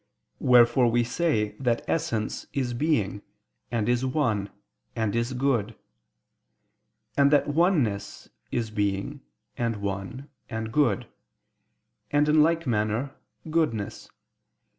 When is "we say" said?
0.89-1.51